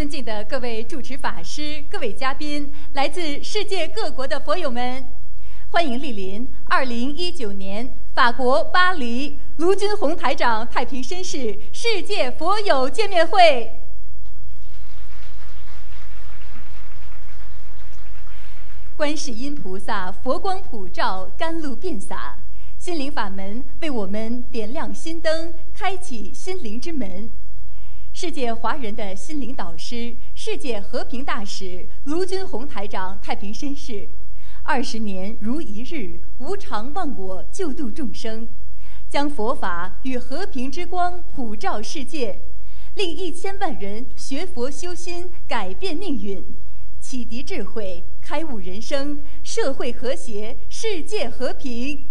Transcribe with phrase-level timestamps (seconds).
[0.00, 5.06] 尊敬的各位主持法师、各位嘉宾、来自世界各国的佛友们，
[5.72, 13.78] 欢迎莅临2019年法国巴黎卢军宏台长太平绅士世界佛友见面会。
[18.96, 22.38] 观世音菩萨佛光普照，甘露遍洒，
[22.78, 27.30] 心灵法门为我们点亮心灯，开启心灵之门。
[28.22, 34.06] 世界华人的心灵导师、世界和平大使卢军宏台长太平绅士，
[34.62, 38.46] 二十年如一日，无常忘我，救度众生，
[39.08, 42.42] 将佛法与和平之光普照世界，
[42.94, 46.44] 令一千万人学佛修心，改变命运，
[47.00, 52.04] 启迪智慧，开悟人生，社会和谐，世界和平。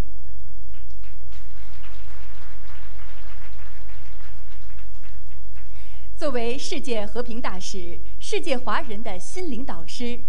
[6.19, 10.19] 作为世界和平大使、世界华人的心灵导师，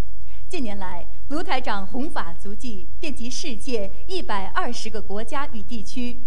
[0.49, 6.21] 近年来，卢台长弘法足迹遍及世界一百二十个国家与地区，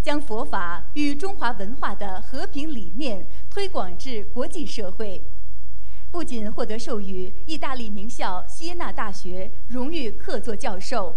[0.00, 5.20] 将佛法与中华文化的和平理念推广至国际社会。
[6.12, 11.16] 不仅获得授予意大利名校锡耶纳大学荣誉客座教授、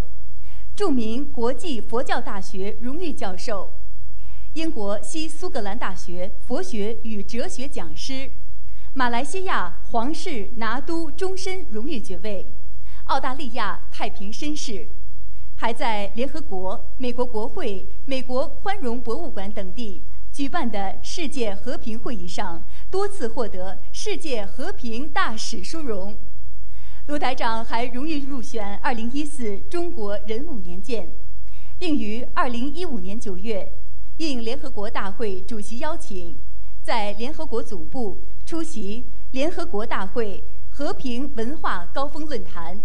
[0.76, 3.72] 著名国际佛教大学荣誉教授。
[4.58, 8.28] 英国西苏格兰大学佛学与哲学讲师，
[8.96, 12.44] 马来西亚皇室拿督终身荣誉爵位，
[13.04, 14.90] 澳大利亚太平绅士，
[15.58, 20.02] 还在联合国、美国国会、美国宽容博物馆等地
[20.34, 26.18] 举办的世界和平会议上多次获得世界和平大使殊荣。
[27.06, 31.12] 卢台长还荣誉入选2014中国人物年鉴，
[31.78, 33.72] 并于2015年9月。
[34.18, 36.36] 应联合国大会主席邀请，
[36.82, 42.82] 在联合国总部出席联合国大会和平文化高峰论坛。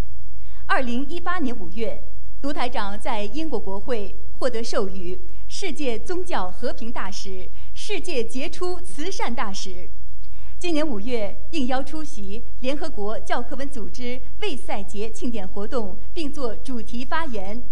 [0.67, 2.03] 二零一八年五月，
[2.43, 5.19] 卢台长在英国国会获得授予
[5.49, 9.89] “世界宗教和平大使”“世界杰出慈善大使”。
[10.61, 17.63] 今年五月，应邀出席联合国教科文组织卫赛节庆典活动，并作主题发言。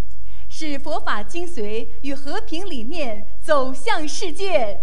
[0.60, 4.78] 使佛法精髓与和平理念走向世界。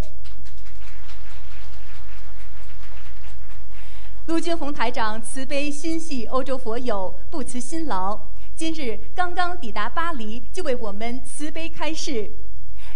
[4.26, 8.20] 卢军宏台长慈悲心系欧洲佛友，不辞辛劳，
[8.56, 12.32] 今日刚刚抵达巴黎，就为我们慈悲开示。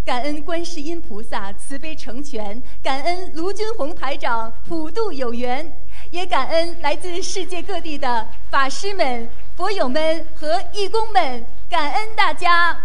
[0.04, 5.72] 感恩观世音菩萨慈悲成全，感恩卢军宏台长普渡有缘，
[6.10, 11.46] 也感恩来自世界各地的法师们、佛友们和义工们。
[11.72, 12.78] 感恩大家！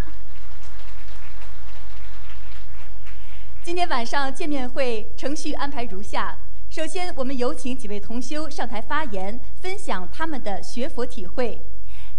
[3.64, 6.38] 今天晚上见面会程序安排如下：
[6.70, 11.60] 首先，我们有请几位同修上台发言，分享他们的学佛体会。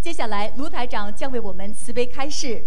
[0.02, 2.62] 接下来，卢台长将为我们慈悲开示。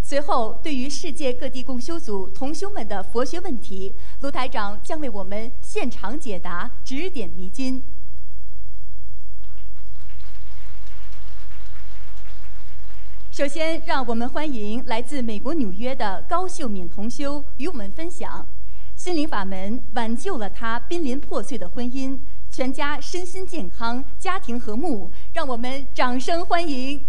[0.00, 7.82] 随后，对于世界各地共修组同修们的佛学问题，卢台长将为我们现场解答，指点迷津。
[13.40, 18.46] 首先，让我们欢迎来自美国纽约的高秀敏同修与我们分享
[18.94, 22.18] 心灵法门挽救了他濒临破碎的婚姻，
[22.50, 25.10] 全家身心健康，家庭和睦。
[25.32, 27.02] 让我们掌声欢迎。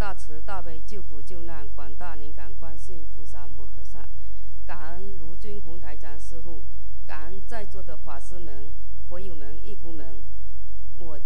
[0.00, 4.08] 大慈大悲救苦救难广大灵感观世音菩萨摩诃萨，
[4.64, 6.64] 感恩卢军宏台长师傅，
[7.06, 8.72] 感恩在座的法师们、
[9.10, 10.22] 佛友们、义工们。
[10.96, 11.20] 我，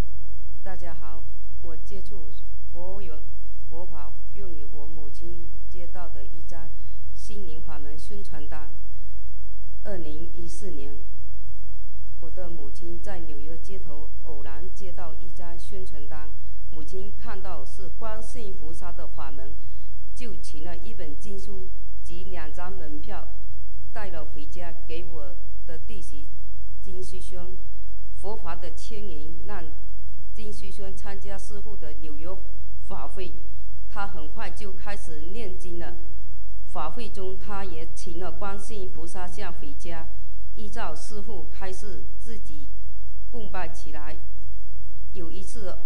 [0.64, 1.22] 大家好，
[1.62, 2.28] 我接触
[2.72, 3.22] 佛有
[3.70, 6.68] 佛法用于我母亲接到的一张
[7.14, 8.72] 心灵法门宣传单。
[9.84, 10.98] 二零一四年，
[12.18, 16.28] 我的母亲在纽约街头偶然接到一张宣传单。
[16.74, 19.52] 母亲看到是观世音菩萨的法门，
[20.12, 21.68] 就请了一本经书
[22.02, 23.28] 及两张门票，
[23.92, 25.36] 带了回家给我
[25.68, 26.26] 的弟媳
[26.82, 27.56] 金师兄。
[28.16, 29.62] 佛法的牵引让
[30.32, 32.28] 金师兄参加师傅的纽约
[32.88, 33.32] 法会，
[33.88, 35.94] 他很快就开始念经了。
[36.66, 40.08] 法会中，他也请了观世音菩萨像回家，
[40.56, 42.68] 依照师傅开示，自己
[43.30, 44.16] 供拜起来。
[45.12, 45.78] 有一次。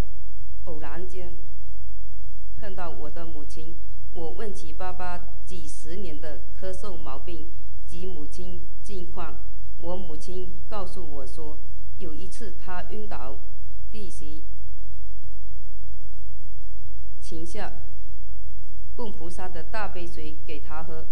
[0.68, 1.34] 偶然间
[2.60, 3.74] 碰到我的母亲，
[4.12, 5.16] 我问起爸爸
[5.46, 7.48] 几十年的咳嗽毛病
[7.86, 9.38] 及母亲近况，
[9.78, 11.58] 我母亲告诉我说，
[11.96, 13.38] 有一次他晕倒，
[13.90, 14.44] 弟媳
[17.18, 17.72] 请下
[18.94, 21.06] 供菩萨的大杯水给他喝，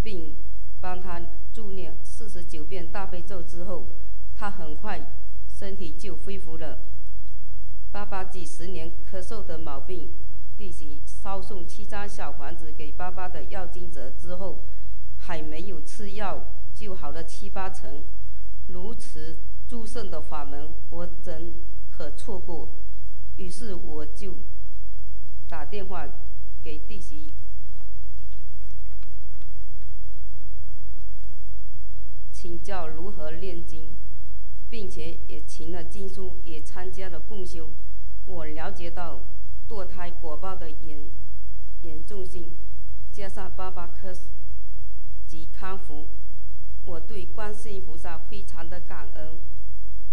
[0.00, 0.36] 并
[0.80, 1.20] 帮他
[1.52, 3.88] 助念四十九遍大悲咒之后，
[4.36, 5.04] 他很快
[5.48, 6.78] 身体就恢复了。
[7.92, 10.10] 爸爸几十年咳嗽的毛病，
[10.56, 14.64] 弟媳烧送七张小房子给爸爸的药金折之后，
[15.18, 16.42] 还没有吃药
[16.74, 18.02] 就好了七八成。
[18.68, 21.54] 如此殊胜的法门，我怎
[21.90, 22.76] 可错过？
[23.36, 24.36] 于是我就
[25.48, 26.06] 打电话
[26.62, 27.32] 给弟媳，
[32.30, 33.96] 请教如何念经。
[34.72, 37.68] 并且也请了经书，也参加了共修。
[38.24, 39.20] 我了解到
[39.68, 41.10] 堕胎果报的严
[41.82, 42.50] 严重性，
[43.10, 44.10] 加上爸爸科
[45.26, 46.08] 及康复，
[46.86, 49.38] 我对观世音菩萨非常的感恩。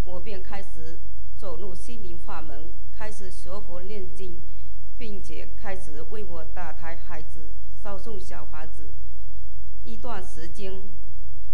[0.04, 1.00] 我便开始
[1.38, 4.42] 走入心灵法门，开始学佛念经，
[4.98, 8.94] 并且开始为我打胎孩子烧送小房子。
[9.86, 10.84] 一段时间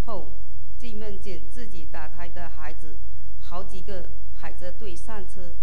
[0.06, 0.32] 后。
[0.78, 2.96] 既梦见自己打胎的孩子，
[3.38, 5.54] 好几个排着队上车。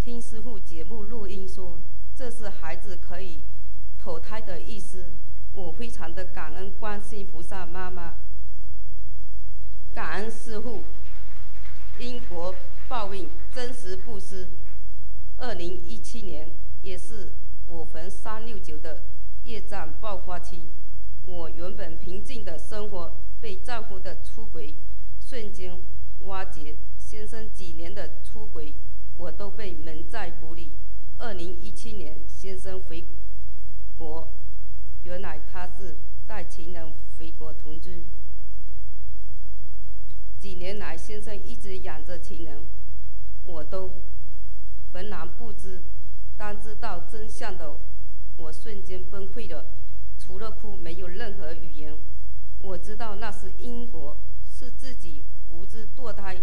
[0.00, 1.80] 听师傅节目录音说，
[2.14, 3.42] 这是孩子可以
[3.98, 5.12] 投胎的意思。
[5.52, 8.14] 我非常的感恩观世菩萨妈妈，
[9.92, 10.84] 感恩师傅。
[11.98, 12.54] 因果
[12.88, 14.48] 报应，真实不失。
[15.38, 16.48] 二零一七年
[16.82, 17.32] 也是
[17.66, 19.02] 我逢三六九的
[19.44, 20.62] 业障爆发期，
[21.24, 23.25] 我原本平静的生活。
[23.40, 24.74] 被丈夫的出轨
[25.20, 25.78] 瞬间
[26.20, 28.74] 瓦解，先生几年的出轨，
[29.16, 30.72] 我都被蒙在鼓里。
[31.18, 33.04] 二零一七年，先生回
[33.96, 34.32] 国，
[35.04, 35.96] 原来他是
[36.26, 38.04] 带情人回国同居。
[40.38, 42.62] 几年来，先生一直养着情人，
[43.44, 43.90] 我都
[44.92, 45.82] 浑然不知。
[46.36, 47.80] 当知道真相的
[48.36, 49.64] 我，瞬间崩溃了，
[50.18, 51.96] 除了哭，没有任何语言。
[52.66, 54.16] 我知道那是因果，
[54.50, 56.42] 是自己无知堕胎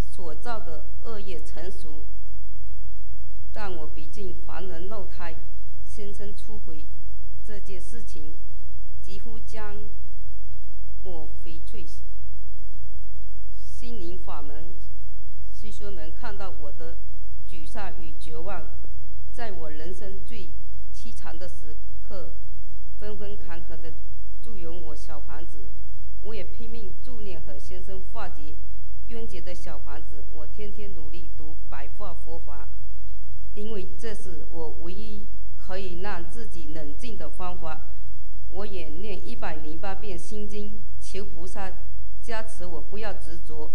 [0.00, 2.04] 所造的恶业成熟。
[3.52, 5.36] 但我毕竟凡人漏胎，
[5.84, 6.88] 先生出轨
[7.46, 8.34] 这件事情，
[9.00, 9.76] 几乎将
[11.04, 11.86] 我翡翠。
[13.56, 14.74] 心灵法门
[15.54, 16.98] 师兄们看到我的
[17.48, 18.68] 沮丧与绝望，
[19.32, 20.50] 在我人生最
[20.92, 22.34] 凄惨的时刻，
[22.98, 23.92] 纷纷坎坷的。
[24.42, 25.70] 祝愿我小房子，
[26.22, 28.54] 我也拼命助念和先生化解
[29.06, 30.24] 冤结的小房子。
[30.32, 32.68] 我天天努力读白话佛法，
[33.54, 37.80] 因为这是我唯一可以让自己冷静的方法。
[38.50, 41.72] 我也念一百零八遍心经，求菩萨
[42.20, 43.70] 加持我，不要执着。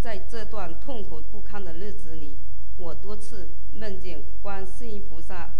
[0.00, 2.36] 在这段痛苦不堪的日子里，
[2.76, 5.54] 我多次梦见观世音菩萨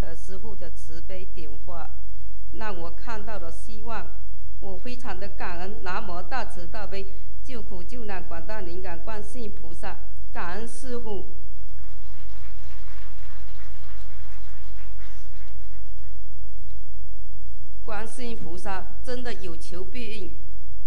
[0.00, 1.88] 和师父的慈悲点化。
[2.52, 4.06] 让我看到了希望，
[4.60, 7.06] 我非常的感恩南无大慈大悲
[7.42, 9.98] 救苦救难广大灵感观世音菩萨，
[10.32, 11.36] 感恩师傅。
[17.84, 20.36] 观世音菩萨真的有求必应。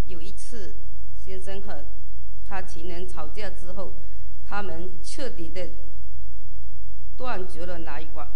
[0.06, 0.76] 有一次，
[1.16, 1.84] 先生和
[2.46, 4.00] 他情人吵架之后，
[4.44, 5.68] 他们彻底的
[7.16, 8.26] 断绝了来往。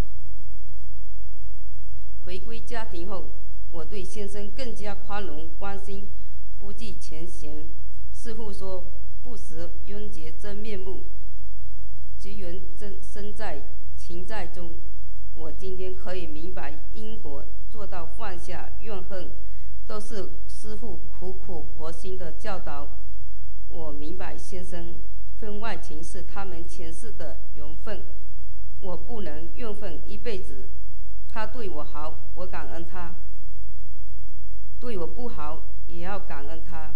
[2.25, 3.31] 回归家庭后，
[3.71, 6.09] 我对先生更加宽容关心，
[6.59, 7.67] 不计前嫌。
[8.13, 11.05] 师傅说：“不识冤结真面目，
[12.19, 13.63] 结缘真身在
[13.97, 14.73] 情在中。”
[15.35, 19.31] 我今天可以明白因果，做到放下怨恨，
[19.87, 22.99] 都是师傅苦苦婆心的教导。
[23.69, 24.95] 我明白先生
[25.41, 28.05] 婚外情是他们前世的缘分，
[28.81, 30.69] 我不能怨恨一辈子。
[31.33, 33.15] 他对我好，我感恩他；
[34.81, 36.93] 对我不好，也要感恩他，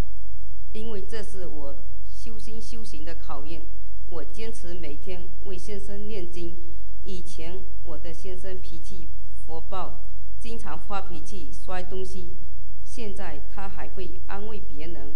[0.72, 3.62] 因为这是我修心修行的考验。
[4.10, 6.56] 我坚持每天为先生念经。
[7.04, 9.08] 以前我的先生脾气
[9.46, 10.00] 火爆，
[10.40, 12.36] 经常发脾气、摔东西。
[12.82, 15.14] 现在他还会安慰别人，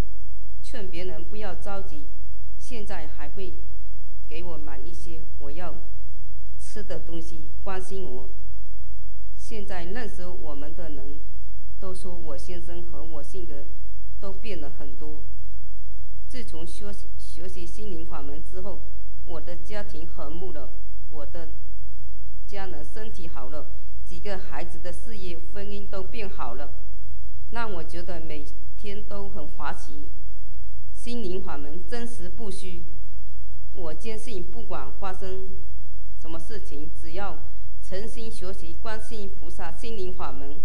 [0.62, 2.06] 劝别人不要着急。
[2.56, 3.54] 现在还会
[4.28, 5.74] 给我买一些我要
[6.58, 8.28] 吃的东西，关心我。
[9.48, 11.20] 现在认识我们的人，
[11.80, 13.64] 都说我先生和我性格
[14.20, 15.24] 都变了很多。
[16.28, 18.82] 自从学习学习心灵法门之后，
[19.24, 20.70] 我的家庭和睦了，
[21.08, 21.48] 我的
[22.46, 23.70] 家人身体好了，
[24.04, 26.70] 几个孩子的事业、婚姻都变好了，
[27.52, 28.44] 让我觉得每
[28.76, 30.10] 天都很滑稽。
[30.92, 32.84] 心灵法门真实不虚，
[33.72, 35.56] 我坚信不管发生
[36.20, 37.38] 什么事情，只要
[37.88, 40.60] 诚心学习观世音菩萨心灵法门，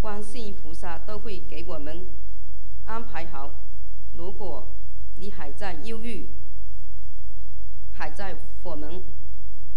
[0.00, 2.04] 观世音菩萨都会给我们
[2.84, 3.54] 安排好。
[4.14, 4.66] 如果
[5.14, 6.28] 你还在忧郁，
[7.92, 9.00] 还在火门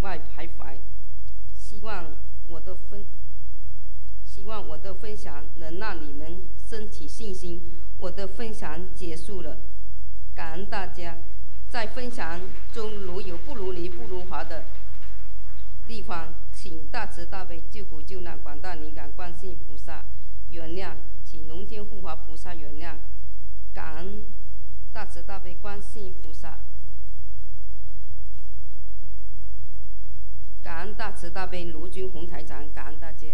[0.00, 0.76] 外徘徊，
[1.54, 2.16] 希望
[2.48, 3.06] 我的分，
[4.24, 7.62] 希望我的分享能让你们升起信心。
[7.98, 9.56] 我的分享结束了，
[10.34, 11.16] 感恩大家。
[11.68, 12.40] 在分享
[12.72, 14.64] 中如有不如理、不如法的
[15.86, 20.04] 地方，请大慈大悲救苦救难广大灵感观世音菩萨
[20.50, 20.94] 原谅，
[21.24, 22.94] 请龙天护法菩萨原谅，
[23.74, 24.24] 感恩
[24.92, 26.60] 大慈大悲观世音菩萨。
[30.62, 33.26] 感恩大慈大悲卢军红台长，感恩大家。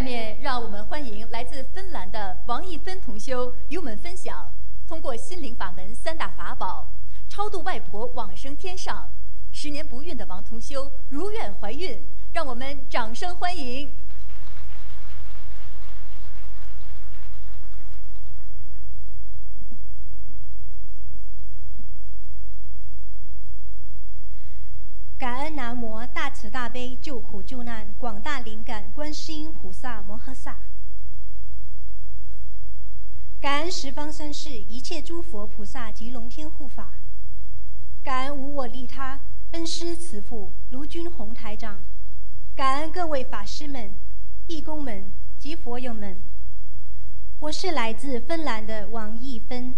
[0.00, 4.50] 下面让我们欢迎来自芬兰的王一芬同修与我们分享，
[4.88, 6.90] 通过心灵法门三大法宝，
[7.28, 9.10] 超度外婆往生天上。
[9.52, 12.02] 十年不孕的王同修如愿怀孕，
[12.32, 13.92] 让我们掌声欢迎。
[25.20, 30.56] 感恩南无大慈大悲救苦救难广大灵感观世音菩萨摩诃萨，
[33.38, 36.94] 感恩十方三世一切诸佛菩萨及龙天护法，
[38.02, 41.82] 感恩无我利他恩师慈父卢军宏台长，
[42.56, 43.94] 感恩各位法师们、
[44.46, 46.18] 义工们及佛友们。
[47.40, 49.76] 我是来自芬兰的王义芬，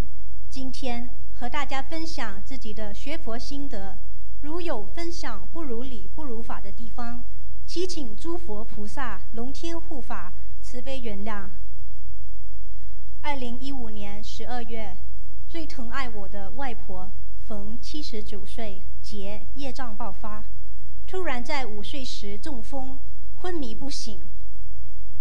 [0.49, 3.99] 今天和大家分享自己的学佛心得。
[4.43, 7.25] 如有分享不如理、不如法的地方，
[7.65, 11.49] 祈请诸佛菩萨、龙天护法慈悲原谅。
[13.21, 14.97] 二零一五年十二月，
[15.49, 17.09] 最疼爱我的外婆
[17.47, 20.45] 逢七十九岁节业障爆发，
[21.07, 22.99] 突然在午睡时中风，
[23.37, 24.21] 昏迷不醒。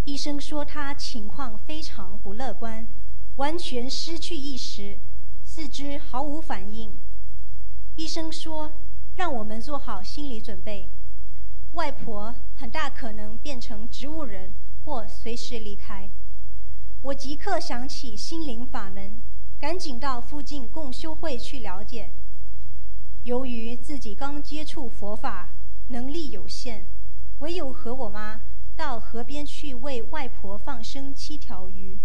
[0.06, 2.88] 医生说她情况非常不乐观，
[3.36, 5.00] 完全失去意识，
[5.44, 6.98] 四肢毫无反应。
[7.98, 8.74] 医生说。
[9.16, 10.90] 让我们做好心理准备，
[11.74, 14.54] 外婆很大可能变成植物人
[14.84, 16.10] 或随时离开。
[17.04, 19.22] 我即刻想起心灵法门，
[19.60, 22.12] 赶紧到附近共修会去了解。
[23.24, 25.50] 由于自己刚接触佛法，
[25.90, 26.86] 能力有限，
[27.40, 28.42] 唯有和我妈
[28.76, 32.00] 到河边去为外婆放生七条鱼，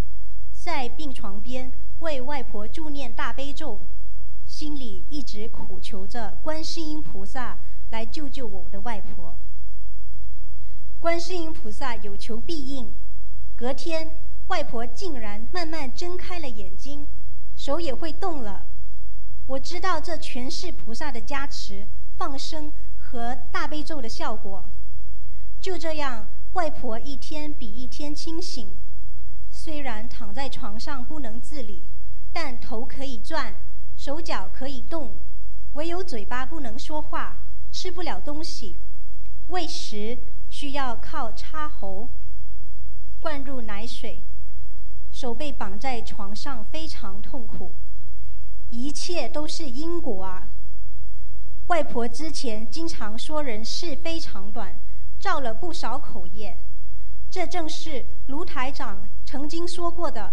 [0.52, 3.80] 在病床边为外婆助念大悲咒。
[4.58, 7.58] 心里一直苦求着观世音菩萨
[7.90, 9.36] 来救救我的外婆。
[10.98, 12.90] 观世音菩萨有求必应，
[13.54, 17.06] 隔天外婆竟然慢慢睁开了眼睛，
[17.54, 18.64] 手也会动了。
[19.46, 21.86] 我知道这全是菩萨的加持、
[22.16, 24.66] 放生和大悲咒的效果。
[25.60, 28.74] 就这样，外婆一天比一天清醒，
[29.50, 31.82] 虽然躺在床上不能自理，
[32.32, 33.54] 但头可以转。
[34.06, 35.16] 手脚可以动，
[35.72, 37.38] 唯有嘴巴不能说话，
[37.72, 38.76] 吃不了东西，
[39.48, 40.16] 喂食
[40.48, 42.08] 需要靠插喉
[43.20, 44.22] 灌入奶水，
[45.10, 47.74] 手被绑在床上非常痛苦，
[48.70, 50.52] 一切都是因果啊！
[51.66, 54.78] 外婆之前经常说人世非常短，
[55.18, 56.56] 造了不少口业，
[57.28, 60.32] 这正是卢台长曾经说过的。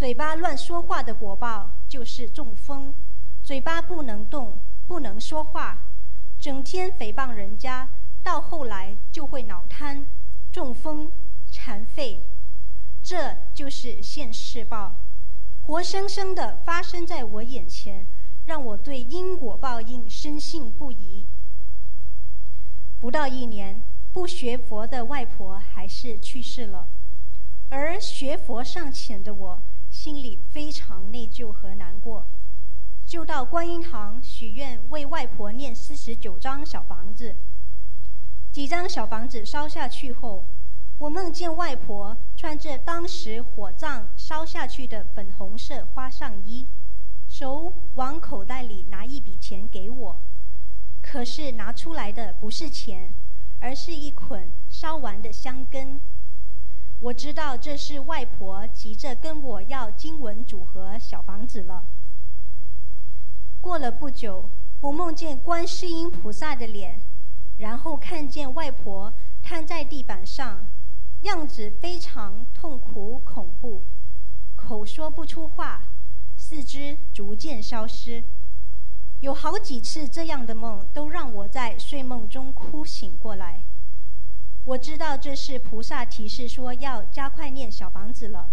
[0.00, 2.94] 嘴巴乱说话的果报就是中风，
[3.42, 5.78] 嘴巴不能动，不能说话，
[6.38, 7.86] 整天诽谤人家，
[8.22, 10.06] 到后来就会脑瘫、
[10.50, 11.12] 中风、
[11.50, 12.22] 残废，
[13.02, 14.96] 这就是现世报，
[15.64, 18.06] 活生生的发生在我眼前，
[18.46, 21.26] 让我对因果报应深信不疑。
[22.98, 23.82] 不到一年，
[24.14, 26.88] 不学佛的外婆还是去世了，
[27.68, 29.62] 而学佛尚浅的我。
[30.02, 32.26] 心里非常内疚和难过，
[33.04, 37.36] 就到观音堂许愿，为外婆念四十九张小房子。
[38.50, 40.46] 几张小房子烧下去后，
[40.96, 46.66] 我梦见外婆穿着当时火葬烧下去的粉红色花上衣，
[47.28, 50.18] 手往口袋里拿一笔钱给我，
[51.02, 53.12] 可是拿出来的不是钱，
[53.58, 56.00] 而是一捆烧完的香根。
[57.00, 61.84] 我知道这是外婆急着跟我要经文组合小房子了。
[63.58, 64.50] 过了不久，
[64.82, 67.00] 我梦见观世音菩萨的脸，
[67.56, 70.66] 然后看见外婆瘫在地板上，
[71.22, 73.82] 样子非常痛苦恐怖，
[74.54, 75.82] 口说不出话，
[76.36, 78.22] 四肢逐渐消失。
[79.20, 83.62] 有好几次这样的梦，都让我在睡梦中哭醒过来。
[84.70, 88.50] 我知道这是菩萨提示说要加快念小房子了。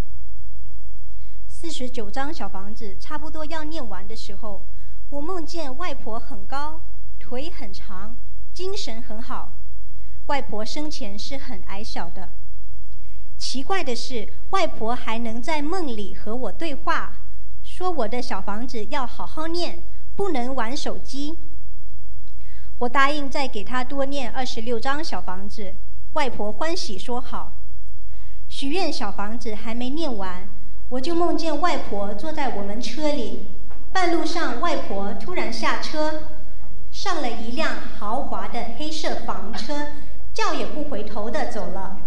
[1.47, 4.65] 四十九张小房子差不多要念完的时候，
[5.09, 6.81] 我梦见外婆很高，
[7.19, 8.17] 腿很长，
[8.51, 9.53] 精神很好。
[10.25, 12.31] 外婆生前是很矮小的。
[13.37, 17.13] 奇怪的是，外婆还能在梦里和我对话，
[17.61, 19.83] 说我的小房子要好好念。
[20.15, 21.37] 不能玩手机。
[22.79, 25.75] 我答应再给她多念二十六张小房子，
[26.13, 27.53] 外婆欢喜说好。
[28.47, 30.47] 许愿小房子还没念完，
[30.89, 33.47] 我就梦见外婆坐在我们车里，
[33.91, 36.23] 半路上外婆突然下车，
[36.91, 39.87] 上了一辆豪华的黑色房车，
[40.33, 41.97] 叫也不回头的走了。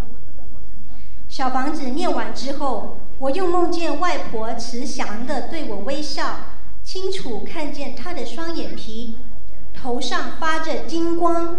[1.28, 6.36] 小房子念完之后，我又梦见外婆慈祥的对我微笑。
[6.82, 9.18] 清楚看见他的双眼皮，
[9.74, 11.58] 头上发着金光。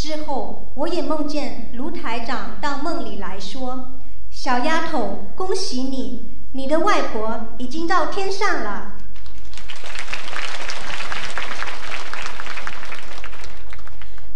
[0.00, 3.98] 之后，我也梦见卢台长到梦里来说
[4.32, 8.94] ：“小丫头，恭喜你，你的外婆已经到天上了。”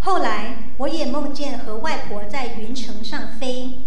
[0.01, 3.79] 后来，我也梦见和外婆在云层上飞。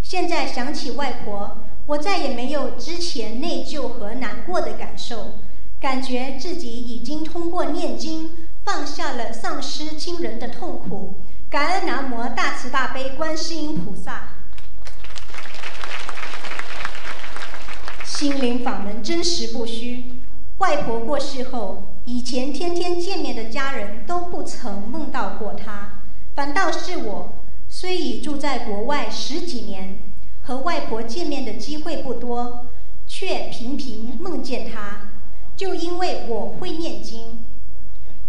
[0.00, 1.58] 现在想起外婆。
[1.84, 5.32] 我再也没有之前内疚和难过的感受，
[5.80, 8.30] 感觉自己已经通过念经
[8.64, 11.20] 放下了丧失亲人的痛苦。
[11.50, 14.28] 感恩南无大慈大悲观世音菩萨。
[18.04, 20.20] 心灵法门真实不虚。
[20.58, 26.02] 外婆过世后，以前天天见面的家人都不曾梦到过她，
[26.36, 27.32] 反倒是我，
[27.68, 29.98] 虽已住在国外十几年。
[30.44, 32.66] 和外婆见面的机会不多，
[33.06, 35.10] 却频频梦见她。
[35.56, 37.44] 就因为我会念经，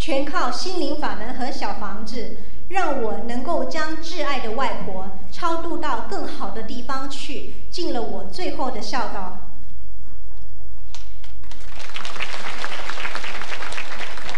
[0.06, 2.36] 全靠心灵法门和小房子，
[2.68, 9.50] 让我能够将挚爱的外婆超度到更好的地方去，尽了我最后的孝道。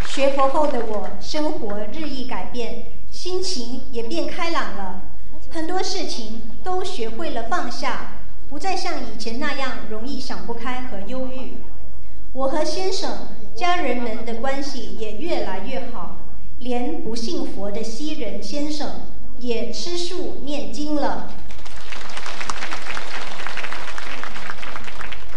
[0.05, 5.01] 学佛后的我，生活日益改变，心情也变开朗了。
[5.49, 11.55] 很多事情都学会了放下，不再像以前那样容易想不开和忧郁。
[12.35, 16.17] 我和先生、家人们的关系也越来越好，
[16.59, 19.03] 连不信佛的西人先生
[19.39, 21.31] 也吃素念经了。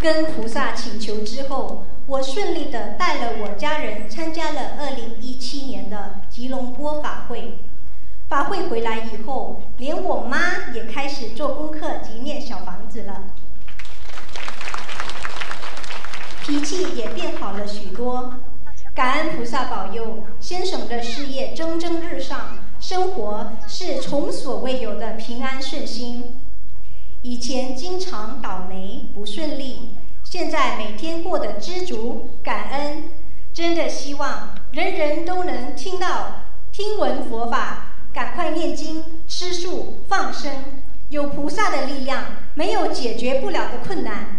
[0.01, 4.71] 跟菩萨请求之后，我顺利的带了我家人参加了
[5.21, 7.59] 2017年的吉隆坡法会。
[8.27, 13.23] 法会回来以后，连我妈也开始做功课及念小房子了，
[16.41, 18.33] 脾气也变好了许多。
[18.95, 26.39] 感恩菩萨保佑，先生的事业蒸蒸日上，生活是从所未有的平安顺心。
[27.21, 33.03] 以前经常倒霉不顺利，现在每天过得知足感恩。
[33.53, 37.85] 真的希望人人都能听到听闻佛法。
[38.11, 40.51] 赶快念经、吃素、放生，
[41.09, 42.23] 有菩萨的力量，
[42.55, 44.38] 没有解决不了的困难。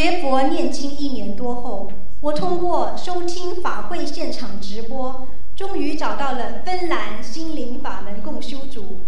[0.00, 9.00] 学佛念经一年多后，我通过收听法会现场直播，终于找到了芬兰心灵法门共修组。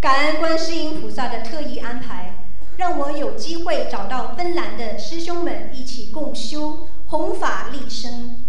[0.00, 2.44] 感恩观世音菩萨的特意安排，
[2.76, 8.44] 让我有机会找到芬兰的师兄们一起共修，弘法利生。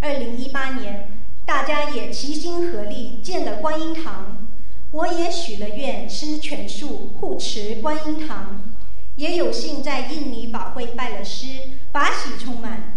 [0.00, 1.10] 二零一八年，
[1.44, 4.46] 大家也齐心合力建了观音堂，
[4.92, 8.62] 我也许了愿吃全素护持观音堂，
[9.18, 11.46] 也有幸在印尼宝会拜了师，
[11.92, 12.96] 法喜充满。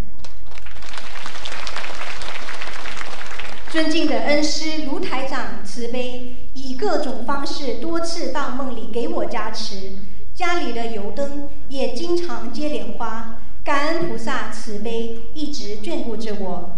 [3.71, 9.93] 尊敬的恩师卢台长慈悲，以各种方式多次到梦里给我加持，
[10.35, 16.77] 家里的油灯也经常接莲花，感恩菩萨慈悲，一直眷顾着我。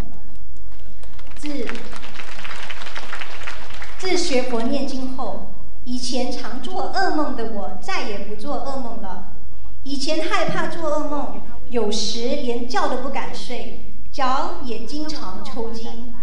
[1.36, 1.68] 自
[3.98, 5.52] 自学佛念经后，
[5.84, 9.33] 以前常做噩梦的我再也不做噩梦了。
[9.84, 13.80] 以前害怕做噩梦，有时连觉都不敢睡。
[14.12, 16.14] 脚也经常抽筋，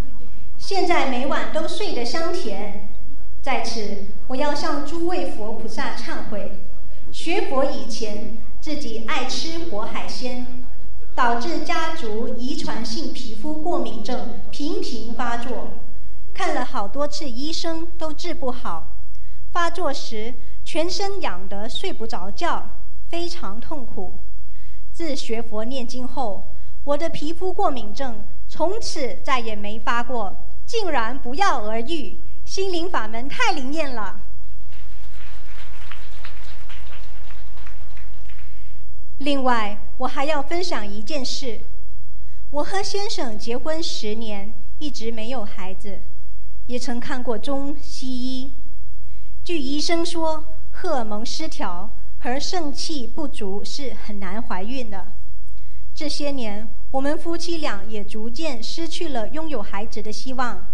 [0.57, 2.88] 现在每晚都睡得香甜。
[3.42, 6.68] 在此，我要向诸位佛菩萨忏悔：
[7.11, 10.46] 学佛以前，自己爱吃活海鲜，
[11.16, 15.70] 导致家族遗传性皮肤过敏症频频发作，
[16.33, 18.96] 看了好多次医生都治不好。
[19.53, 22.68] 发作时，全身痒得睡不着觉，
[23.11, 24.20] 非常痛苦。
[24.92, 32.20] 自学佛念经后，我的皮肤过敏症从此再也没发过，竟然不药而愈。
[32.44, 34.20] 心灵法门太灵验了。
[39.18, 41.61] 另外，我还要分享一件事：
[42.51, 46.01] 我和先生结婚十年，一直没有孩子，
[46.66, 48.55] 也曾看过中西医。
[49.44, 55.06] 据医生说，荷尔蒙失调和肾气不足是很难怀孕的。
[55.94, 60.66] 这些年，我们夫妻俩也逐渐失去了拥有孩子的希望。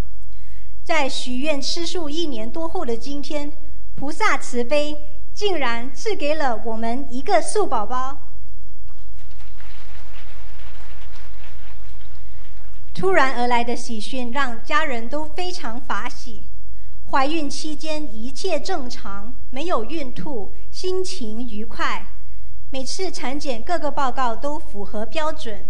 [0.83, 3.51] 在许愿吃素一年多后的今天，
[3.95, 4.97] 菩萨慈悲，
[5.33, 8.19] 竟然赐给了我们一个素宝宝。
[12.93, 16.43] 突然而来的喜讯让家人都非常法喜。
[17.09, 22.05] 怀孕期间一切正常，没有孕吐，心情愉快。
[22.69, 25.65] 每次产检各个报告都符合标准，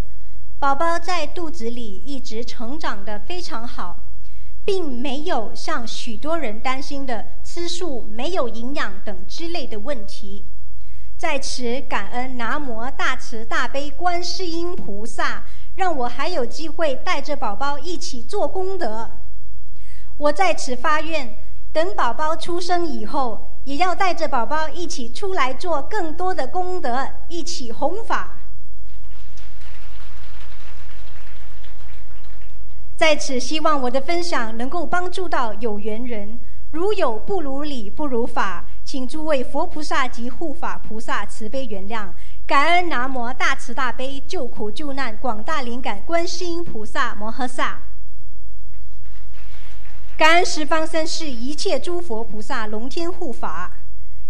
[0.58, 4.04] 宝宝在肚子里一直成长得非常好。
[4.66, 10.44] 并没有像许多人担心的吃素没有营养等之类的问题。
[11.18, 15.46] 在此感恩南无大慈大悲观世音菩萨，
[15.76, 19.10] 让我还有机会带着宝宝一起做功德。
[20.18, 21.38] 我在此发愿，
[21.72, 28.40] 等宝宝出生以后，也要带着宝宝一起出来做更多的功德，一起弘法。
[32.96, 36.40] 在此，希望我的分享能够帮助到有缘人。
[36.72, 42.10] 如有不如理、不如法，请诸位佛菩萨及护法菩萨慈悲原谅。
[42.48, 47.80] 感恩南无大慈大悲救苦救难广大灵感观世音菩萨摩诃萨。
[50.18, 53.72] 感恩十方三世一切诸佛菩萨龙天护法。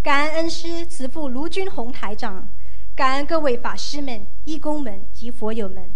[0.03, 2.49] 感恩恩师慈父卢军宏台长。
[2.93, 5.89] 感恩各位法师们、义工们及佛友们。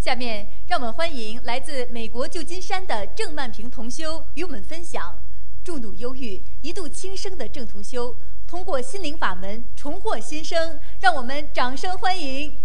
[0.00, 5.16] 下面，让我们欢迎来自美国旧金山的郑曼平同修与我们分享：
[5.64, 8.16] 重度忧郁一度轻生的郑同修，
[8.46, 10.80] 通过心灵法门重获新生。
[11.00, 12.56] 让我们掌声欢迎！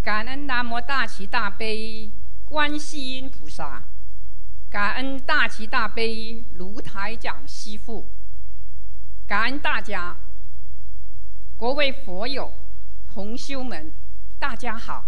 [0.00, 2.12] 感恩南无大慈大悲
[2.44, 3.82] 观世音菩萨，
[4.70, 8.06] 感恩大慈大悲卢台长师父，
[9.26, 10.16] 感恩大家。
[11.58, 12.54] 各位佛友、
[13.12, 13.92] 同修们，
[14.38, 15.04] 大家好！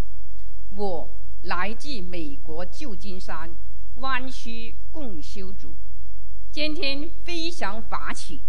[0.76, 1.08] 我
[1.42, 3.50] 来自美国旧金山
[3.96, 5.74] 湾区共修组，
[6.50, 8.40] 今天非常法喜，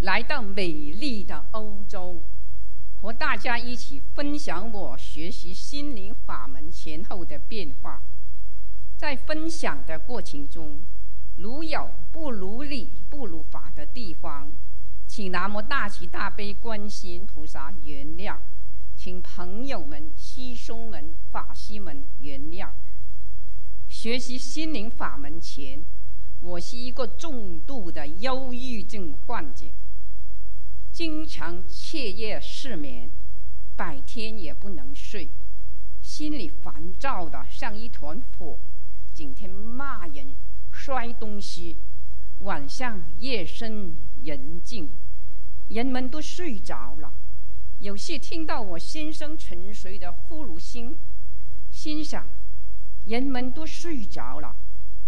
[0.00, 2.22] 来到美丽的欧洲，
[3.00, 8.02] 和大家一起分享我学习心灵法门前后的变化。
[8.96, 10.82] 在分享的过程中，
[11.36, 14.50] 如有不如理、不如法的地方，
[15.06, 18.36] 请南无大慈大悲观世音菩萨原谅，
[18.98, 22.68] 请朋友们、师兄们、法师们原谅。
[23.86, 25.80] 学习心灵法门前，
[26.40, 29.66] 我是一个重度的忧郁症患者，
[30.90, 33.08] 经常彻夜失眠，
[33.76, 35.28] 白天也不能睡，
[36.02, 38.58] 心里烦躁的像一团火，
[39.14, 40.34] 整天骂人、
[40.72, 41.78] 摔东西，
[42.40, 44.90] 晚上夜深人静。
[45.68, 47.12] 人们都睡着了，
[47.80, 50.96] 有时听到我先生沉睡的呼噜声，
[51.70, 52.26] 心想：
[53.04, 54.56] 人们都睡着了，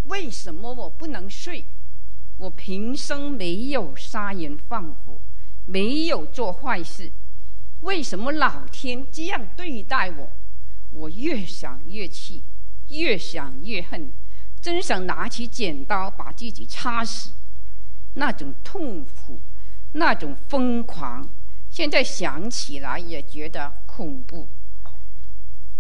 [0.04, 1.64] 为什么我不能睡？
[2.38, 5.18] 我平生没有杀人放火，
[5.66, 7.11] 没有做坏事，
[7.80, 10.30] 为什么老天这样对待我？
[10.92, 12.44] 我越想越气，
[12.88, 14.12] 越想越恨，
[14.61, 17.33] 真想拿起剪刀把自己插死，
[18.14, 19.40] 那种痛苦。
[19.92, 21.28] 那种疯狂，
[21.80, 24.46] 现在想起来也觉得恐怖。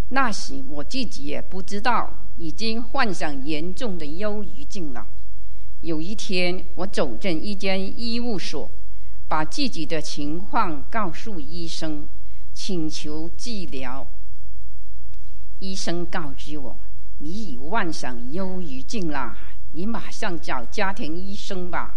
[0.08, 5.06] 那时我自己也不知道，已经患上严重的忧郁症了。
[5.82, 8.70] 有一天，我走进一间医务所，
[9.28, 12.08] 把自己的情况告诉医生，
[12.54, 14.06] 请求治疗。
[15.58, 16.74] 医生告知我，
[17.18, 19.36] 你已患上忧郁症了，
[19.72, 21.94] 你马上找家庭医生吧。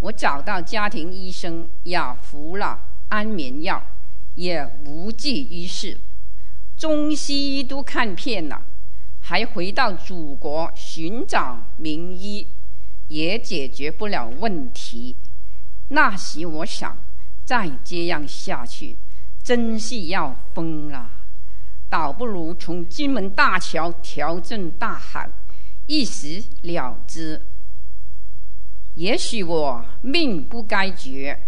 [0.00, 3.82] 我找到家庭医生，也服了安眠药，
[4.34, 5.98] 也无济于事。
[6.76, 8.62] 中西医都看遍了，
[9.20, 12.46] 还回到祖国寻找名医，
[13.08, 15.16] 也解决不了问题。
[15.88, 16.96] 那时我想，
[17.44, 18.96] 再这样下去，
[19.42, 21.10] 真是要疯了。
[21.88, 25.30] 倒不如从金门大桥调镇大海，
[25.86, 27.40] 一死了之。
[28.96, 31.40] 也许我命不该绝，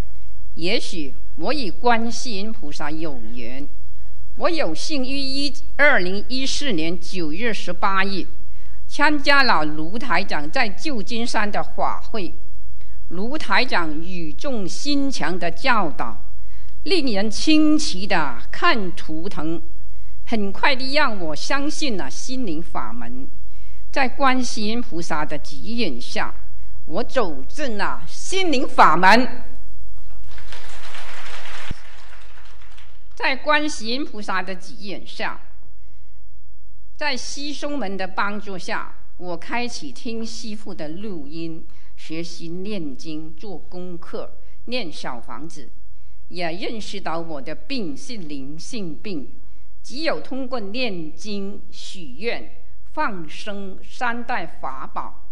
[0.55, 3.65] 也许我与观世音菩萨有缘。
[4.39, 8.27] 我有幸于一二零一四年九月十八日
[8.89, 12.35] 参加了卢台长在旧金山的法会。
[13.11, 16.25] 卢台长语重心长的教导，
[16.83, 19.63] 令人惊奇的看图腾，
[20.27, 23.29] 很快的让我相信了心灵法门。
[23.93, 26.35] 在观世音菩萨的指引下。
[26.91, 29.45] 我走进了心灵法门，
[33.19, 35.41] 在观世音菩萨的指引下，
[36.95, 44.35] 在师兄们的帮助下，我开启听师父的录音，学习念经、做功课、
[44.67, 45.69] 念小房子，
[46.29, 49.33] 也认识到我的病是灵性病，
[49.83, 55.25] 只有通过念经、许愿、放生三代法宝。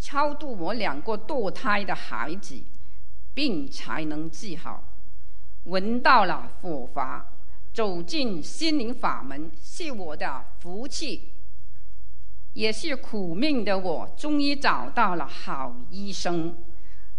[0.00, 2.60] 超度我两个堕胎的孩子，
[3.34, 4.82] 病才能治好。
[5.64, 7.26] 闻到了佛法，
[7.72, 11.32] 走进心灵法门，是我的福气，
[12.54, 16.56] 也是苦命的我，终于找到了好医生，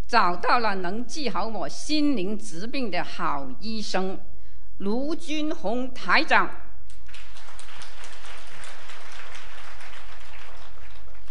[0.07, 4.19] 找到了能治好我心灵疾病的好医生——
[4.79, 6.49] 卢军宏台长。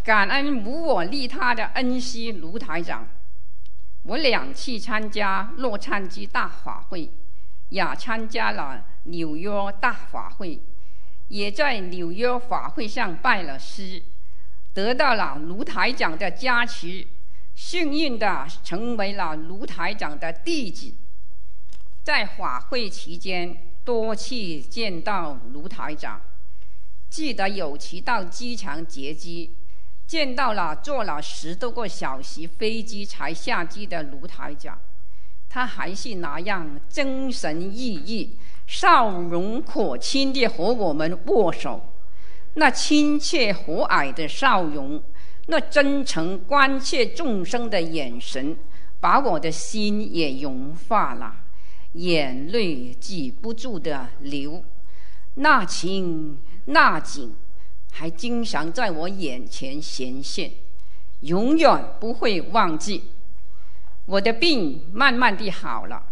[0.02, 3.06] 感恩无我利他的恩师卢台长，
[4.10, 7.08] 我两次参加洛杉矶大法会，
[7.68, 9.48] 也参加了纽约
[9.80, 10.60] 大法会，
[11.28, 14.02] 也在纽约法会上拜了师，
[14.74, 17.06] 得到了卢台长的加持，
[17.54, 20.92] 幸运的成为了卢台长的弟子。
[22.02, 26.20] 在法会期间，多次见到卢台长，
[27.08, 29.54] 记得有骑到机场接机。
[30.10, 34.76] 见到了坐了十多个小时飞机才下机的卢台长，
[35.48, 38.30] 他还是那样精神奕奕、
[38.66, 41.94] 笑容可亲地和我们握手，
[42.54, 45.00] 那亲切和蔼的笑容，
[45.46, 48.56] 那真诚关切众生的眼神，
[48.98, 51.36] 把我的心也融化了，
[51.92, 54.64] 眼泪止不住的流，
[55.34, 57.32] 那情那景。
[57.90, 60.50] 还经常在我眼前显现，
[61.20, 63.10] 永远不会忘记。
[64.06, 66.02] 我的病慢慢地好了，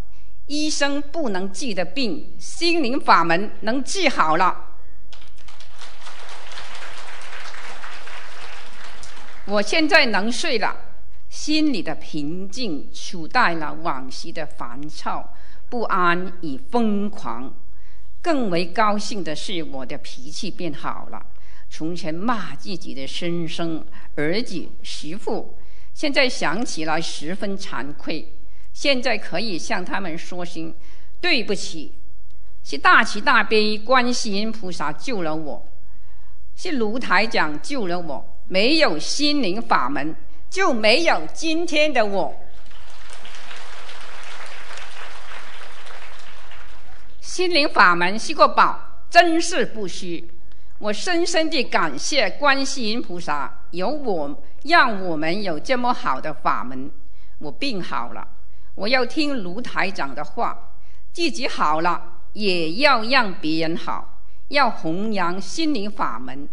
[0.47, 4.67] 医生不能治的病，心灵法门能治好了。
[9.47, 10.77] 我现在能睡了，
[11.31, 15.35] 心里的平静取代了往昔的烦躁、
[15.71, 17.53] 不安与疯狂。
[18.21, 21.25] 更为高兴的是，我的脾气变好了。
[21.71, 23.85] 从前骂自己的先生、
[24.17, 25.57] 儿子、媳妇，
[25.95, 28.35] 现在想起来十分惭愧。
[28.73, 30.73] 现在可以向他们说声
[31.21, 31.93] 对不起，
[32.63, 35.67] 是大慈大悲观世音菩萨救了我，
[36.55, 38.25] 是卢台长救了我。
[38.47, 40.17] 没有心灵法门，
[40.49, 42.35] 就没有今天的我。
[47.21, 50.31] 心灵法门是个宝，真是不虚。
[50.79, 56.89] 我深深地感谢观世音菩萨，有我让我们有这么好的法门。
[57.39, 58.27] 我病好了，
[58.77, 60.57] 我要听卢台长的话，
[61.13, 62.01] 自己好了
[62.33, 66.49] 也要让别人好，要弘扬心灵法门，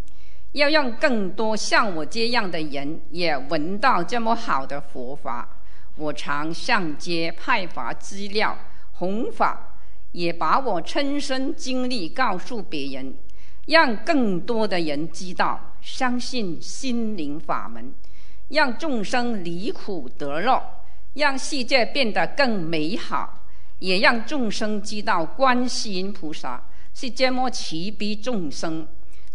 [0.54, 5.48] 要让更多像我这样的人也闻到这么好的佛法。
[5.98, 8.58] 我常上街派发资料
[8.94, 9.78] 弘法，
[10.14, 13.16] 也把我亲身经历告诉别人。
[13.66, 17.94] 让更多的人知道、相信心灵法门，
[18.50, 20.62] 让众生离苦得乐，
[21.14, 23.42] 让世界变得更美好，
[23.80, 28.88] 也让众生知道观世音菩萨是这么慈悲众生。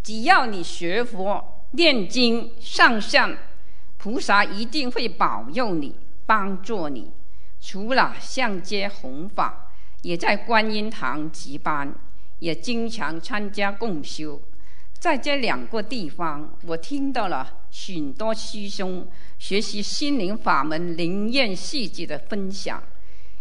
[0.03, 3.37] 只要你学佛、念经、上善，
[3.99, 7.11] 菩萨一定会保佑你、帮助你。
[7.61, 9.71] 除了向街弘法，
[10.03, 11.95] 也在观音堂值班，
[12.41, 14.41] 也经常参加共修。
[14.99, 19.07] 在这两个地方，我听到了许多师兄
[19.39, 22.83] 学习心灵法门灵验细节的分享，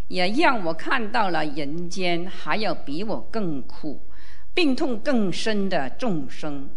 [0.07, 3.99] 也让我看到了人间还有比我更苦、
[4.53, 6.69] 病痛更深的众生，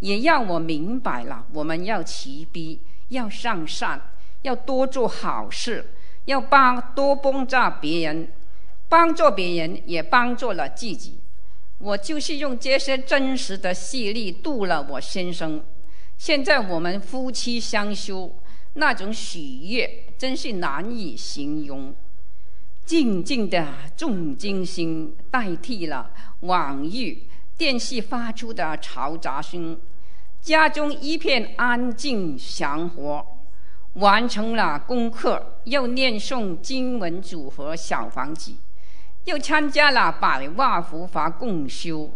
[0.00, 4.00] 也让我明白了我们要慈悲，要向善，
[4.42, 5.84] 要多做好事，
[6.24, 8.28] 要帮多帮助别人。
[8.88, 11.18] 帮助别人，也帮助了自己。
[11.78, 15.62] 我就是用这些真实的细例度了我先生。
[16.16, 18.34] 现在我们夫妻相修，
[18.74, 21.94] 那种喜悦真是难以形容。
[22.86, 26.10] 静静的重金心代替了
[26.40, 27.16] 往日
[27.58, 29.78] 电视发出的嘈杂声，
[30.40, 33.24] 家中一片安静祥和。
[33.94, 38.52] 完成了功课，又念诵经文组合小房子。
[39.26, 42.08] 又参加了百万佛法共修，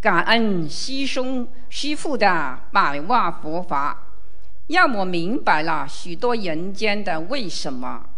[0.00, 4.12] 感恩师兄师父的百万佛法，
[4.68, 8.08] 让我明白了许多人间的为什么，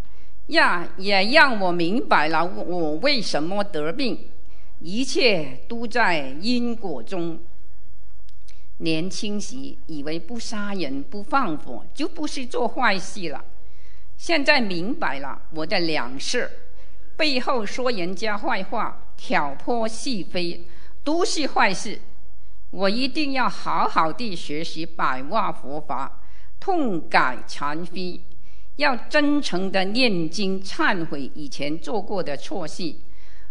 [0.49, 4.29] 让也让我明白了我为什么得病，
[4.81, 7.41] 一切都在因果中。
[8.81, 13.43] 年轻时以为不杀人不放火就不是做坏事了，
[14.19, 16.51] 现在明白了我的两世。
[17.19, 20.65] 背后说人家坏话、挑拨是非，
[21.03, 22.01] 都是坏事。
[22.71, 26.21] 我一定要好好地学习百万佛法，
[26.61, 28.21] 痛改前非，
[28.77, 32.95] 要真诚地念经忏悔以前做过的错事。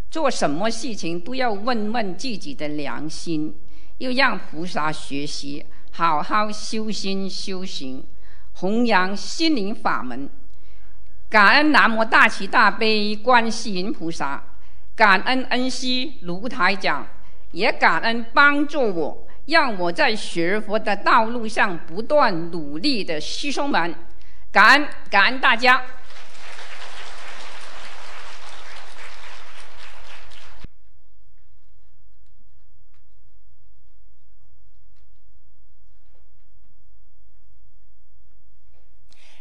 [0.09, 3.53] 做什么事情都要问问自己的良心，
[3.97, 8.05] 又让菩萨学习，好好修心修行，
[8.53, 10.29] 弘扬心灵法门。
[11.29, 14.41] 感恩南无大慈大悲观世音菩萨，
[14.95, 17.05] 感恩恩师卢台长，
[17.51, 23.93] 也感恩帮助我，让我在学佛的道路上不断努力的师兄们，
[24.53, 25.81] 感恩感恩大家。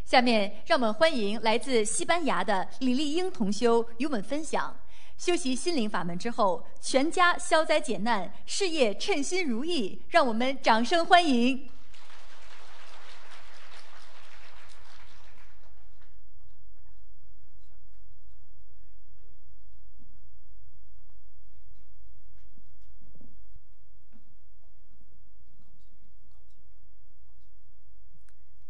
[0.07, 4.73] 下面让我们欢迎来自西班牙的李丽英同修与我们分享：
[5.19, 10.01] 修习心灵法门之后，全家消灾解难，事业称心如意。
[10.09, 11.69] 让我们掌声欢迎！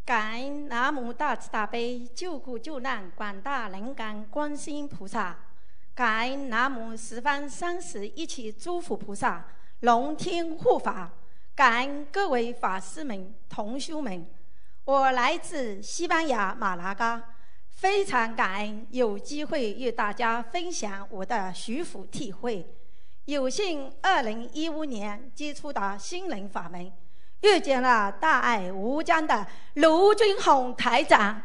[0.07, 5.37] 感南无大慈大悲救苦救难广大灵感观世音菩萨，
[5.97, 9.45] 感恩南无十方三世一切诸佛菩萨
[9.81, 11.11] 龙天护法，
[11.57, 14.25] 感恩各位法师们同修们。
[14.85, 17.21] 我来自西班牙马拉嘎，
[17.71, 22.65] 非常感恩有机会与大家分享我的学佛体会。
[23.25, 26.93] 有幸二零一五年接触到心灵法门。
[27.41, 31.41] 遇见了大爱无疆的卢军宏台长，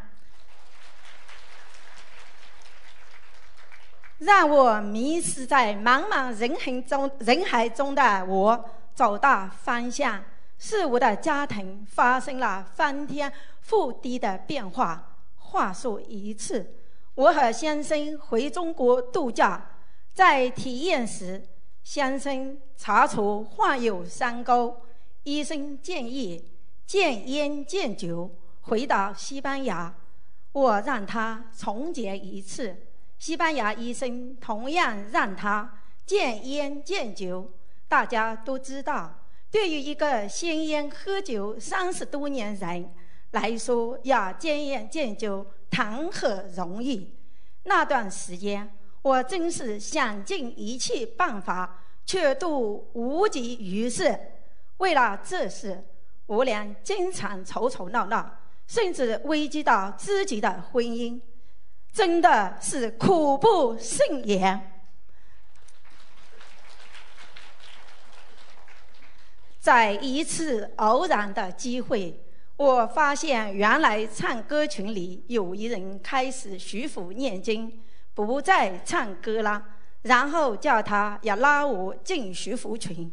[4.19, 10.23] 让我迷失在茫茫人海中，人海中的我找到方向，
[10.57, 13.31] 是我的家庭发生了翻天
[13.67, 15.17] 覆地的变化。
[15.35, 16.73] 话说一次，
[17.15, 19.61] 我和先生回中国度假，
[20.13, 21.43] 在体验时，
[21.83, 24.77] 先生查出患有三高。
[25.23, 26.43] 医生建议
[26.87, 28.29] 戒烟戒酒，
[28.61, 29.95] 回到西班牙。
[30.53, 32.75] 我让他重结一次，
[33.17, 37.51] 西班牙医生同样让他戒烟戒酒。
[37.87, 42.89] 大家都知道，对于一个吸烟喝酒三十多年人
[43.31, 47.13] 来说，要戒烟戒酒谈何容易？
[47.63, 48.69] 那段时间，
[49.03, 54.19] 我真是想尽一切办法，却都无济于事。
[54.81, 55.83] 为了这事，
[56.25, 61.21] 我俩经常吵吵闹闹，甚至危及到自己的婚姻，
[61.93, 64.81] 真的是苦不胜言。
[69.59, 72.19] 在一次偶然的机会，
[72.57, 77.79] 我发现原来唱歌群里有一人开始学佛念经，
[78.15, 79.63] 不再唱歌了，
[80.01, 83.11] 然后叫他要拉我进学佛群。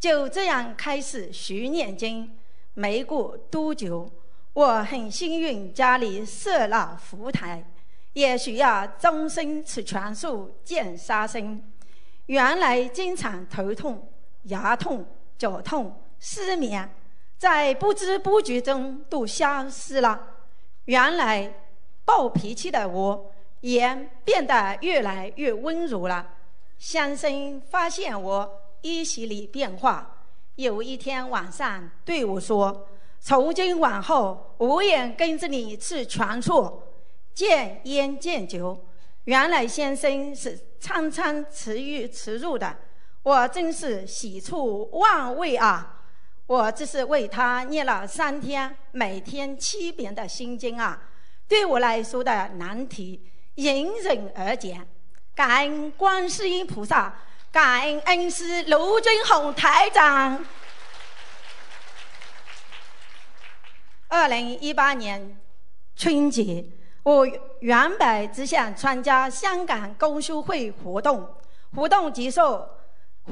[0.00, 2.36] 就这样开始学念经，
[2.72, 4.10] 没过多久，
[4.54, 7.62] 我很幸运家里设了佛台，
[8.14, 11.62] 也需要终身吃全素见杀生。
[12.26, 14.10] 原来经常头痛、
[14.44, 15.04] 牙痛、
[15.36, 16.88] 脚痛、失眠，
[17.36, 20.18] 在不知不觉中都消失了。
[20.86, 21.52] 原来
[22.06, 23.30] 暴脾气的我
[23.60, 26.26] 也变得越来越温柔了。
[26.78, 30.24] 先生发现我一系列变化，
[30.56, 32.88] 有一天晚上对我说
[33.20, 36.82] ：“从今往后，我也跟着你吃全素。”
[37.32, 38.84] 戒烟戒酒，
[39.24, 42.76] 原来先生是餐餐吃鱼吃肉的，
[43.22, 46.02] 我真是喜出望外啊！
[46.46, 51.00] 我这是为他念了三天，每天七遍的心经啊，
[51.46, 53.22] 对我来说的难题
[53.54, 54.80] 迎刃而解。
[55.34, 57.14] 感恩观世音菩萨，
[57.52, 60.44] 感恩恩师卢军宏台长。
[64.06, 65.36] 二零一八年
[65.96, 66.64] 春节。
[67.02, 67.26] 我
[67.60, 71.28] 原本只想参加香港公修会活动，
[71.74, 72.40] 活动结束，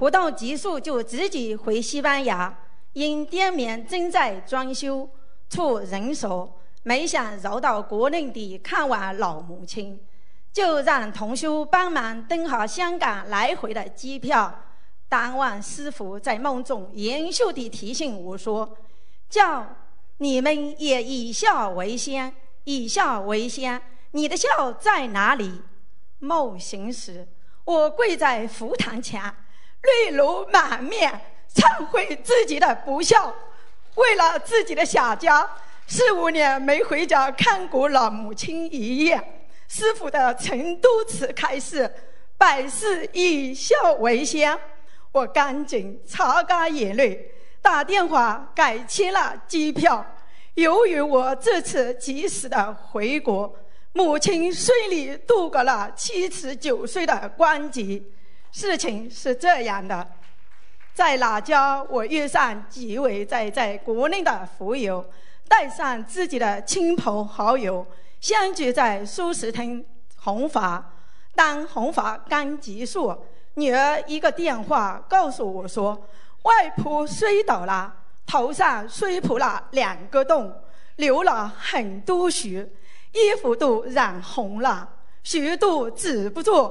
[0.01, 2.53] 活动结束就自己回西班牙。
[2.95, 5.09] 因店面正在装修
[5.49, 6.51] 处人手，
[6.83, 10.01] 没想绕到国内地看望老母亲，
[10.53, 14.65] 就让同修帮忙订好香港来回的机票。
[15.09, 18.77] 当晚师傅在梦中严肃地提醒我说
[19.31, 19.67] ：“叫
[20.19, 22.35] 你们也以孝为先。”
[22.65, 23.81] 以孝为先，
[24.11, 25.63] 你的孝在哪里？
[26.19, 27.27] 梦醒时，
[27.65, 29.23] 我跪在佛堂前，
[29.81, 31.19] 泪流满面，
[31.55, 33.35] 忏悔自己的不孝。
[33.95, 35.49] 为了自己的小家，
[35.87, 39.38] 四五年没回家看过老母亲一眼。
[39.69, 41.89] 师傅的成都词开示：
[42.37, 44.59] 百事以笑为先。
[45.13, 50.05] 我赶紧擦干眼泪，打电话改签了机票。
[50.55, 53.55] 由于我这次及时的回国，
[53.93, 58.03] 母亲顺利度过了七十九岁的关节。
[58.53, 60.07] 事情是这样的，
[60.95, 65.05] 在老家，我遇上几位在在国内的佛友，
[65.49, 67.87] 带上自己的亲朋好友，
[68.21, 69.85] 相聚在素食厅
[70.17, 70.93] 弘法。
[71.35, 73.17] 当弘法刚结束，
[73.55, 76.09] 女儿一个电话告诉我说，
[76.43, 77.95] 外婆摔倒了。
[78.27, 80.53] 头上摔破了两个洞，
[80.97, 82.69] 流了很多血，
[83.13, 84.87] 衣服都染红了，
[85.23, 86.71] 血都止不住，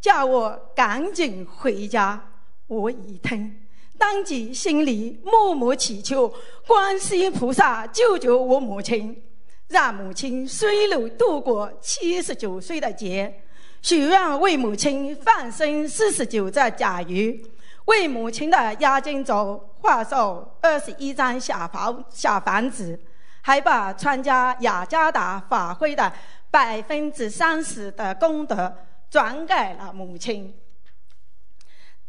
[0.00, 2.20] 叫我赶紧回家。
[2.66, 3.56] 我一听，
[3.96, 6.34] 当即心里默默祈求
[6.66, 9.22] 观世音菩萨救救我母亲，
[9.68, 13.42] 让母亲顺利度过七十九岁的劫，
[13.82, 17.44] 许愿为母亲放生四十九只甲鱼。
[17.86, 22.98] 为母亲的押金走画寿二十一张小房小房子，
[23.42, 26.12] 还把参加雅加达法会的
[26.50, 28.76] 百分之三十的功德
[29.08, 30.52] 转给了母亲。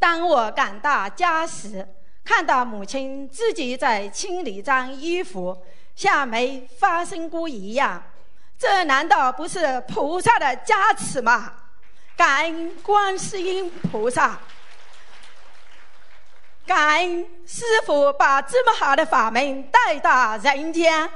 [0.00, 1.86] 当我赶到家时，
[2.24, 5.56] 看到母亲自己在清理脏衣服，
[5.98, 8.00] 像没发生过一样。
[8.56, 11.52] 这难道不是菩萨的加持吗？
[12.16, 14.38] 感恩观世音菩萨。
[16.64, 21.10] 感恩师傅把这么好的法门带到人间。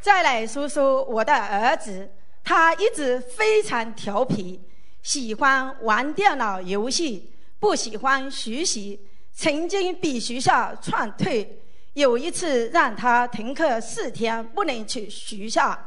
[0.00, 2.08] 再来说说我的儿子，
[2.44, 4.62] 他一直非常调皮，
[5.02, 11.60] 喜欢玩电脑游戏，不喜欢学习，曾经比学校劝退。
[11.92, 15.78] 有一次让他停课四天，不能去学校。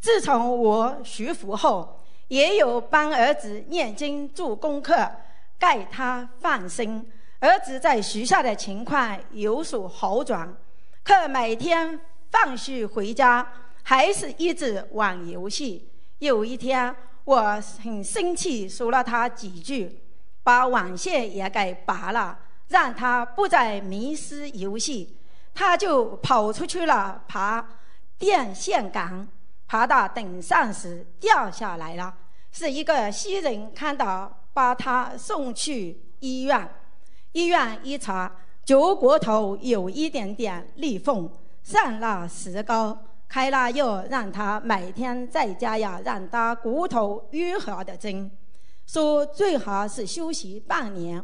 [0.00, 1.98] 自从我学佛后。
[2.28, 5.06] 也有帮儿子念经做功课，
[5.58, 7.06] 盖他放心。
[7.40, 10.50] 儿子在学校的情况有所好转，
[11.04, 12.00] 可每天
[12.30, 13.46] 放学回家
[13.82, 15.90] 还是一直玩游戏。
[16.20, 20.00] 有一天，我很生气，说了他几句，
[20.42, 22.38] 把网线也给拔了，
[22.72, 25.16] 让他不再迷失游戏。
[25.54, 27.68] 他就跑出去了，爬
[28.18, 29.28] 电线杆，
[29.68, 32.14] 爬到顶上时掉下来了。
[32.50, 36.68] 是一个西人看到，把他送去医院。
[37.32, 38.32] 医院一查，
[38.64, 41.30] 脚骨头有一点点裂缝，
[41.62, 42.96] 上了石膏，
[43.28, 48.30] 开了药，让他每天在家呀，让他骨头愈合的针。
[48.86, 51.22] 说最好是休息半年。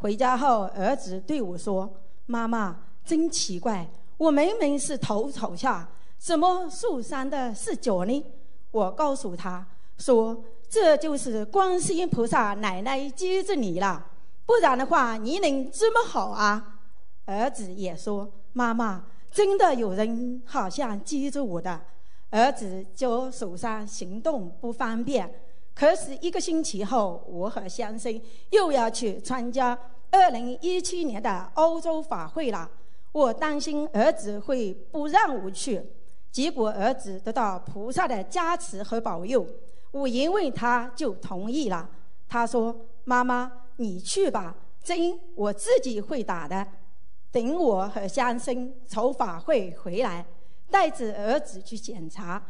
[0.00, 1.88] 回家后，儿子对我说
[2.26, 5.88] ：“妈妈，真奇怪，我明明是头朝下，
[6.18, 8.24] 怎么受伤的是脚呢？”
[8.72, 9.66] 我告诉他
[9.98, 10.42] 说。
[10.72, 14.06] 这就是观世音菩萨奶奶接着你了，
[14.46, 16.78] 不然的话你能这么好啊？
[17.24, 21.80] 儿子也说：“妈妈，真的有人好像接住我的
[22.30, 25.28] 儿子，就手上行动不方便。
[25.74, 29.78] 可是一个星期后，我和先生又要去参加
[30.10, 32.70] 二零一七年的欧洲法会了。
[33.12, 35.82] 我担心儿子会不让我去，
[36.30, 39.44] 结果儿子得到菩萨的加持和保佑，
[39.90, 41.88] 我一问他就同意了。
[42.28, 44.54] 他说：“妈妈，你去吧，
[44.84, 46.66] 针我自己会打的。”
[47.32, 50.24] 等我和先生从法会回来，
[50.70, 52.40] 带着儿子去检查，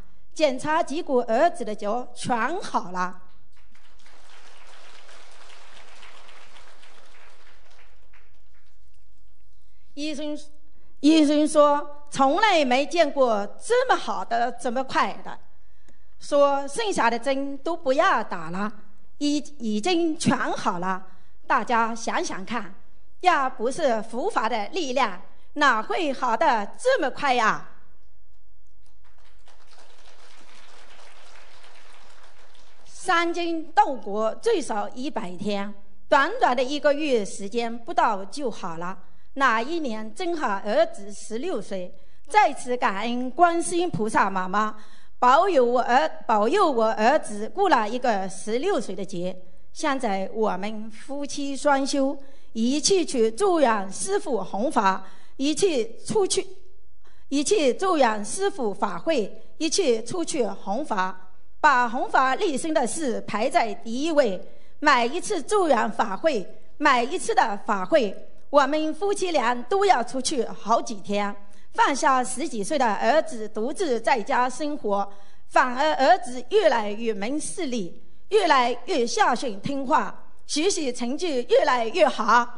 [0.40, 3.20] 检查结果儿子的脚全好了。
[9.92, 10.34] 医生
[11.00, 15.38] 医生说从来没见过这么好的这么快的，
[16.18, 18.72] 说剩下的针都不要打了，
[19.18, 21.06] 已已经全好了。
[21.46, 22.74] 大家想想看。
[23.20, 25.20] 要不是佛法的力量，
[25.52, 27.69] 哪会好的这么快呀？
[33.12, 35.74] 三经斗国最少一百天，
[36.08, 38.96] 短短的一个月时间不到就好了。
[39.34, 41.92] 那一年正好儿子十六岁，
[42.28, 44.76] 在此感恩观世音菩萨妈妈
[45.18, 49.36] 保佑我儿保佑我儿子过了一个十六岁的节。
[49.72, 52.16] 现在我们夫妻双修。
[52.52, 55.04] 一起去祝愿师傅弘法，
[55.36, 56.46] 一起出去，
[57.28, 61.29] 一起祝愿师傅法会，一起出去弘法，
[61.60, 64.40] 把弘法立身的事排在第一位。
[64.78, 66.46] 每一次助愿法会，
[66.78, 68.16] 每一次的法会，
[68.48, 71.36] 我们夫妻俩都要出去好几天。
[71.74, 75.06] 放下十几岁的儿子独自在家生活，
[75.48, 80.24] 反而儿子越来越明事理，越来越孝顺听话。
[80.46, 82.48] 学习成绩越来越好。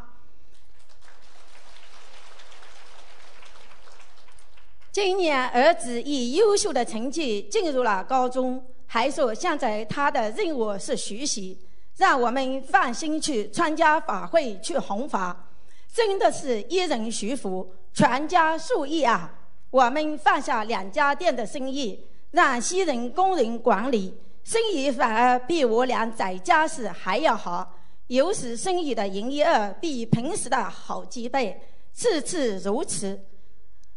[4.90, 8.64] 今年儿子以优秀的成绩进入了高中，
[8.94, 11.58] 还说现在他的任务是学习，
[11.96, 15.48] 让我们放心去参加法会去弘法，
[15.90, 19.32] 真的是一人学佛，全家受益啊！
[19.70, 24.12] 我们放下两家店的生意，让西人工人管理，
[24.44, 27.74] 生意反而比我俩在家时还要好。
[28.08, 31.58] 有时生意的营业额比平时的好几倍，
[31.94, 33.18] 次次如此，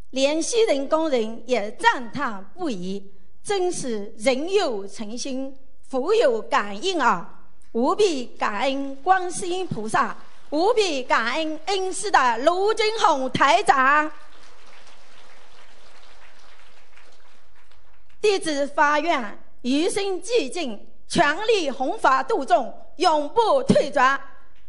[0.08, 3.12] 连西人工人也赞叹不已，
[3.46, 5.56] 真是人有诚心，
[5.88, 7.44] 福有感应啊！
[7.70, 10.16] 无比感恩观世音菩萨，
[10.50, 14.10] 无比感恩恩师的卢军宏台长，
[18.20, 22.74] 弟子发愿，余生寂静，全力弘法度众。
[22.96, 24.18] 永不退转。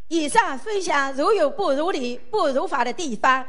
[0.10, 3.44] 以上分享如有不如理、不如法的地方，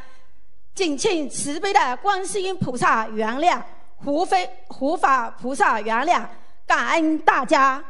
[0.75, 3.61] 敬请慈悲的观世音菩萨原谅，
[4.05, 6.23] 胡非胡法菩萨原谅，
[6.67, 7.83] 感恩大家。